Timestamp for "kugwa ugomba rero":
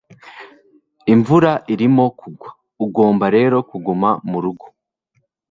2.19-3.57